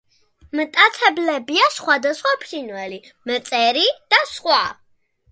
მტაცებლებია 0.59 1.67
სხვადასხვა 1.73 2.31
ფრინველი, 2.43 2.97
მწერები 3.31 3.85
და 4.15 4.23
სხვა. 4.31 4.57